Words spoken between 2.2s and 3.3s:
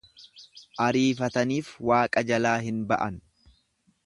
jalaa hin ba'an.